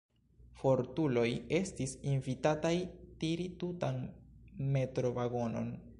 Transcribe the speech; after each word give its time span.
Fortuloj 0.61 1.25
estis 1.57 1.93
invitataj 2.13 2.73
tiri 3.25 3.47
tutan 3.65 4.03
metrovagonon. 4.79 5.75